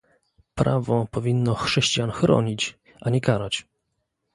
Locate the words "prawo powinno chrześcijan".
0.55-2.11